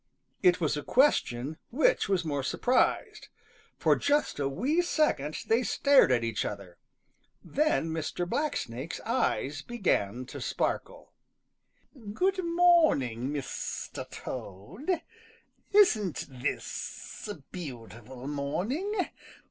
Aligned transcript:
It 0.41 0.59
was 0.59 0.75
a 0.75 0.81
question 0.81 1.57
which 1.69 2.09
was 2.09 2.25
more 2.25 2.41
surprised. 2.41 3.27
For 3.77 3.95
just 3.95 4.39
a 4.39 4.49
wee 4.49 4.81
second 4.81 5.37
they 5.45 5.61
stared 5.61 6.11
at 6.11 6.23
each 6.23 6.43
other. 6.43 6.79
Then 7.43 7.91
Mr. 7.91 8.27
Blacksnake's 8.27 8.99
eyes 9.01 9.61
began 9.61 10.25
to 10.25 10.41
sparkle. 10.41 11.11
"Good 12.13 12.43
morning, 12.43 13.29
Mr. 13.29 14.09
Toad. 14.09 15.03
Isn't 15.71 16.25
this 16.31 17.27
a 17.29 17.35
beautiful 17.51 18.27
morning? 18.27 18.91